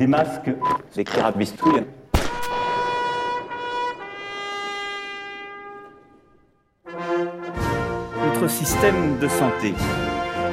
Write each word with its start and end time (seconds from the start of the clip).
des 0.00 0.06
masques, 0.06 0.50
des 0.96 1.04
carabistouilles. 1.04 1.84
Notre 8.16 8.48
système 8.48 9.18
de 9.18 9.28
santé, 9.28 9.74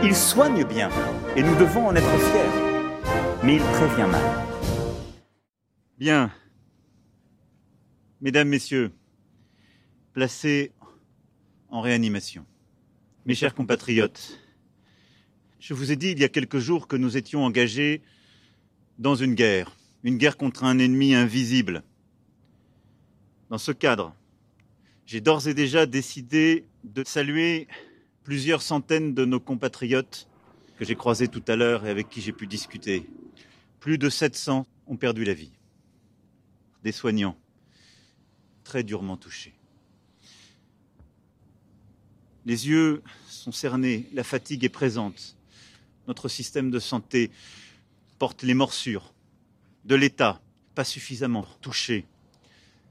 il 0.03 0.13
soigne 0.13 0.65
bien 0.65 0.89
et 1.37 1.43
nous 1.43 1.55
devons 1.55 1.87
en 1.87 1.95
être 1.95 2.17
fiers, 2.19 3.41
mais 3.41 3.55
il 3.55 3.61
prévient 3.61 4.11
mal. 4.11 4.21
Bien. 5.97 6.29
Mesdames, 8.19 8.49
Messieurs, 8.49 8.91
placés 10.11 10.73
en 11.69 11.79
réanimation. 11.79 12.45
Mes 13.25 13.33
chers 13.33 13.55
compatriotes, 13.55 14.41
je 15.61 15.73
vous 15.73 15.93
ai 15.93 15.95
dit 15.95 16.09
il 16.09 16.19
y 16.19 16.25
a 16.25 16.29
quelques 16.29 16.59
jours 16.59 16.89
que 16.89 16.97
nous 16.97 17.15
étions 17.15 17.45
engagés 17.45 18.01
dans 18.97 19.15
une 19.15 19.35
guerre, 19.35 19.75
une 20.03 20.17
guerre 20.17 20.37
contre 20.37 20.63
un 20.63 20.79
ennemi 20.79 21.13
invisible. 21.13 21.83
Dans 23.49 23.57
ce 23.57 23.71
cadre, 23.71 24.15
j'ai 25.05 25.21
d'ores 25.21 25.47
et 25.47 25.53
déjà 25.53 25.85
décidé 25.85 26.65
de 26.83 27.03
saluer 27.05 27.67
plusieurs 28.23 28.61
centaines 28.61 29.13
de 29.13 29.25
nos 29.25 29.39
compatriotes 29.39 30.27
que 30.77 30.85
j'ai 30.85 30.95
croisés 30.95 31.27
tout 31.27 31.43
à 31.47 31.55
l'heure 31.55 31.85
et 31.85 31.89
avec 31.89 32.09
qui 32.09 32.21
j'ai 32.21 32.33
pu 32.33 32.47
discuter. 32.47 33.07
Plus 33.79 33.97
de 33.97 34.09
700 34.09 34.67
ont 34.87 34.97
perdu 34.97 35.23
la 35.23 35.33
vie. 35.33 35.51
Des 36.83 36.91
soignants 36.91 37.37
très 38.63 38.83
durement 38.83 39.15
touchés. 39.15 39.53
Les 42.45 42.67
yeux 42.67 43.01
sont 43.27 43.51
cernés, 43.51 44.07
la 44.13 44.23
fatigue 44.23 44.63
est 44.63 44.69
présente. 44.69 45.37
Notre 46.07 46.29
système 46.29 46.71
de 46.71 46.79
santé 46.79 47.31
porte 48.19 48.43
les 48.43 48.53
morsures 48.53 49.13
de 49.85 49.95
l'État, 49.95 50.41
pas 50.75 50.83
suffisamment 50.83 51.45
touché 51.61 52.05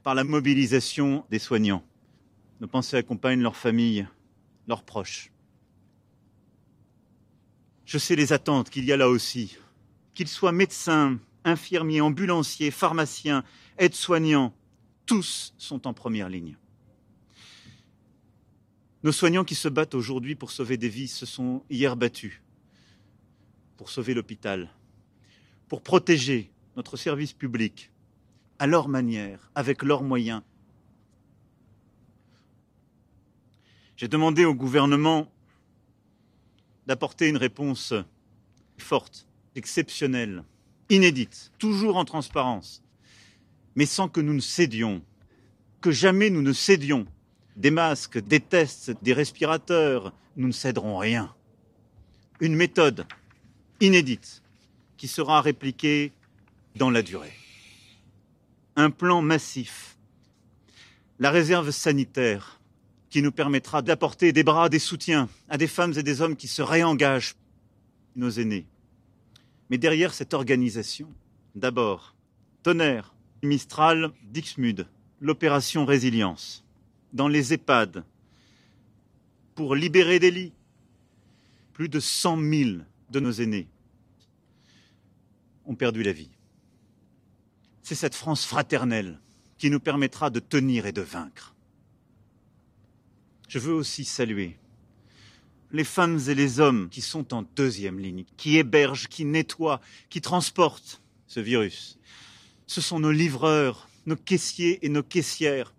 par 0.03 0.15
la 0.15 0.23
mobilisation 0.23 1.25
des 1.29 1.39
soignants. 1.39 1.83
Nos 2.61 2.67
pensées 2.67 2.97
accompagnent 2.97 3.41
leurs 3.41 3.57
familles, 3.57 4.07
leurs 4.67 4.83
proches. 4.83 5.31
Je 7.85 7.97
sais 7.97 8.15
les 8.15 8.33
attentes 8.33 8.69
qu'il 8.69 8.85
y 8.85 8.91
a 8.91 8.97
là 8.97 9.09
aussi. 9.09 9.57
Qu'ils 10.13 10.27
soient 10.27 10.51
médecins, 10.51 11.19
infirmiers, 11.43 12.01
ambulanciers, 12.01 12.71
pharmaciens, 12.71 13.43
aides-soignants, 13.77 14.53
tous 15.05 15.53
sont 15.57 15.87
en 15.87 15.93
première 15.93 16.29
ligne. 16.29 16.57
Nos 19.03 19.11
soignants 19.11 19.45
qui 19.45 19.55
se 19.55 19.69
battent 19.69 19.95
aujourd'hui 19.95 20.35
pour 20.35 20.51
sauver 20.51 20.77
des 20.77 20.89
vies 20.89 21.07
se 21.07 21.25
sont 21.25 21.63
hier 21.69 21.95
battus 21.95 22.41
pour 23.77 23.91
sauver 23.91 24.15
l'hôpital, 24.15 24.69
pour 25.67 25.81
protéger 25.81 26.49
notre 26.75 26.97
service 26.97 27.33
public 27.33 27.91
à 28.59 28.67
leur 28.67 28.87
manière, 28.87 29.51
avec 29.55 29.83
leurs 29.83 30.03
moyens. 30.03 30.41
J'ai 33.95 34.07
demandé 34.07 34.45
au 34.45 34.53
gouvernement 34.53 35.27
d'apporter 36.85 37.27
une 37.27 37.37
réponse 37.37 37.93
forte, 38.77 39.27
exceptionnelle, 39.55 40.43
inédite, 40.89 41.51
toujours 41.57 41.97
en 41.97 42.05
transparence, 42.05 42.83
mais 43.75 43.85
sans 43.85 44.07
que 44.07 44.21
nous 44.21 44.33
ne 44.33 44.39
cédions, 44.39 45.01
que 45.81 45.91
jamais 45.91 46.29
nous 46.29 46.41
ne 46.41 46.53
cédions. 46.53 47.05
Des 47.55 47.71
masques, 47.71 48.19
des 48.19 48.39
tests, 48.39 48.91
des 49.01 49.13
respirateurs, 49.13 50.13
nous 50.35 50.47
ne 50.47 50.53
céderons 50.53 50.97
rien. 50.97 51.33
Une 52.39 52.55
méthode 52.55 53.07
inédite 53.81 54.43
qui 54.97 55.07
sera 55.07 55.41
répliquée 55.41 56.11
dans 56.75 56.89
la 56.89 57.01
durée. 57.01 57.33
Un 58.75 58.89
plan 58.89 59.21
massif, 59.21 59.97
la 61.19 61.31
réserve 61.31 61.71
sanitaire 61.71 62.59
qui 63.09 63.21
nous 63.21 63.31
permettra 63.31 63.81
d'apporter 63.81 64.33
des 64.33 64.43
bras, 64.43 64.69
des 64.69 64.79
soutiens 64.79 65.29
à 65.49 65.57
des 65.57 65.67
femmes 65.67 65.93
et 65.97 66.03
des 66.03 66.21
hommes 66.21 66.35
qui 66.35 66.47
se 66.47 66.61
réengagent, 66.61 67.35
nos 68.15 68.29
aînés. 68.29 68.65
Mais 69.69 69.77
derrière 69.77 70.13
cette 70.13 70.33
organisation, 70.33 71.07
d'abord, 71.55 72.15
tonnerre, 72.63 73.13
Mistral, 73.43 74.11
Dixmude, 74.23 74.87
l'opération 75.21 75.85
Résilience, 75.85 76.63
dans 77.13 77.27
les 77.27 77.53
EHPAD, 77.53 78.03
pour 79.55 79.75
libérer 79.75 80.19
des 80.19 80.31
lits. 80.31 80.53
Plus 81.73 81.89
de 81.89 81.99
100 81.99 82.37
000 82.37 82.69
de 83.11 83.19
nos 83.19 83.31
aînés 83.31 83.67
ont 85.67 85.75
perdu 85.75 86.01
la 86.01 86.13
vie. 86.13 86.31
C'est 87.83 87.95
cette 87.95 88.15
France 88.15 88.45
fraternelle 88.45 89.19
qui 89.57 89.69
nous 89.69 89.79
permettra 89.79 90.29
de 90.29 90.39
tenir 90.39 90.85
et 90.85 90.91
de 90.91 91.01
vaincre. 91.01 91.55
Je 93.47 93.59
veux 93.59 93.73
aussi 93.73 94.03
saluer 94.03 94.57
les 95.71 95.83
femmes 95.83 96.19
et 96.27 96.35
les 96.35 96.59
hommes 96.59 96.89
qui 96.89 97.01
sont 97.01 97.33
en 97.33 97.43
deuxième 97.55 97.99
ligne, 97.99 98.23
qui 98.37 98.57
hébergent, 98.57 99.07
qui 99.07 99.25
nettoient, 99.25 99.81
qui 100.09 100.21
transportent 100.21 101.01
ce 101.27 101.39
virus. 101.39 101.99
Ce 102.67 102.79
sont 102.79 102.99
nos 102.99 103.11
livreurs, 103.11 103.89
nos 104.05 104.15
caissiers 104.15 104.85
et 104.85 104.89
nos 104.89 105.03
caissières. 105.03 105.73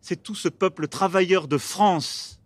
C'est 0.00 0.22
tout 0.22 0.34
ce 0.34 0.48
peuple 0.48 0.86
travailleur 0.88 1.48
de 1.48 1.58
France, 1.58 2.40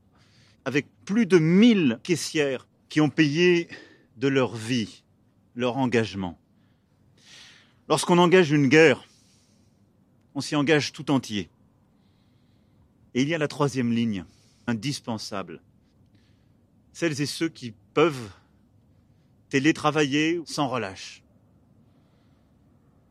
avec 0.64 0.86
plus 1.04 1.26
de 1.26 1.38
1000 1.38 2.00
caissières, 2.02 2.66
qui 2.88 3.00
ont 3.00 3.10
payé 3.10 3.68
de 4.16 4.28
leur 4.28 4.54
vie 4.54 5.02
leur 5.56 5.78
engagement. 5.78 6.38
Lorsqu'on 7.88 8.18
engage 8.18 8.52
une 8.52 8.68
guerre, 8.68 9.04
on 10.34 10.40
s'y 10.40 10.54
engage 10.54 10.92
tout 10.92 11.10
entier. 11.10 11.48
Et 13.14 13.22
il 13.22 13.28
y 13.28 13.34
a 13.34 13.38
la 13.38 13.48
troisième 13.48 13.90
ligne, 13.90 14.24
indispensable. 14.66 15.62
Celles 16.92 17.20
et 17.20 17.26
ceux 17.26 17.48
qui 17.48 17.74
peuvent 17.94 18.30
télétravailler 19.48 20.42
sans 20.44 20.68
relâche 20.68 21.22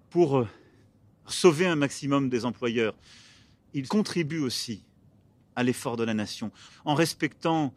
pour 0.09 0.37
euh, 0.37 0.47
sauver 1.25 1.65
un 1.65 1.75
maximum 1.75 2.29
des 2.29 2.45
employeurs. 2.45 2.95
Ils 3.73 3.87
contribuent 3.87 4.39
aussi 4.39 4.83
à 5.55 5.63
l'effort 5.63 5.97
de 5.97 6.03
la 6.03 6.13
nation 6.13 6.51
en 6.83 6.93
respectant 6.93 7.73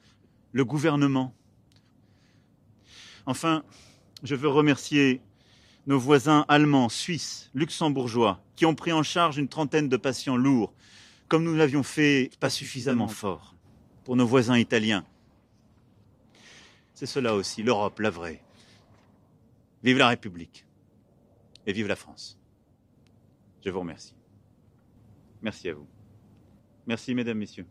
le 0.52 0.64
gouvernement. 0.64 1.34
Enfin, 3.26 3.64
je 4.22 4.34
veux 4.34 4.48
remercier 4.48 5.20
nos 5.86 5.98
voisins 5.98 6.44
allemands, 6.48 6.88
suisses, 6.88 7.50
luxembourgeois, 7.54 8.40
qui 8.56 8.66
ont 8.66 8.74
pris 8.74 8.92
en 8.92 9.02
charge 9.02 9.38
une 9.38 9.48
trentaine 9.48 9.88
de 9.88 9.96
patients 9.96 10.36
lourds, 10.36 10.74
comme 11.28 11.44
nous 11.44 11.54
l'avions 11.54 11.82
fait 11.82 12.30
pas 12.40 12.50
suffisamment 12.50 13.08
fort 13.08 13.54
pour 14.04 14.16
nos 14.16 14.26
voisins 14.26 14.58
italiens. 14.58 15.04
C'est 16.94 17.06
cela 17.06 17.34
aussi, 17.34 17.62
l'Europe, 17.62 18.00
la 18.00 18.10
vraie. 18.10 18.42
Vive 19.82 19.98
la 19.98 20.08
République 20.08 20.66
et 21.66 21.72
vive 21.72 21.86
la 21.86 21.96
France. 21.96 22.38
Je 23.64 23.70
vous 23.70 23.80
remercie. 23.80 24.14
Merci 25.42 25.68
à 25.68 25.74
vous. 25.74 25.86
Merci, 26.86 27.14
mesdames, 27.14 27.38
messieurs. 27.38 27.66